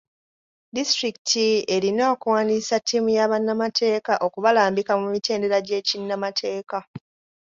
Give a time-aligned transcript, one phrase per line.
[0.75, 1.45] Disitulikiti
[1.75, 6.79] erina okuwandiisa ttiimu ya bannamateeka okubalambika mu mitendera gy'ekinnamateeka.